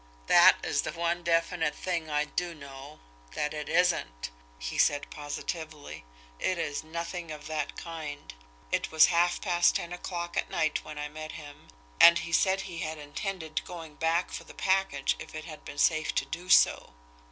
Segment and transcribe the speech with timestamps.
[0.25, 3.01] "That is the one definite thing I do know
[3.35, 6.05] that it isn't!" he said positively.
[6.39, 8.33] "It is nothing of that kind.
[8.71, 11.67] It was half past ten o'clock at night when I met him,
[11.99, 15.63] and he said that he had intended going back for the package if it had
[15.63, 16.93] been safe to do so.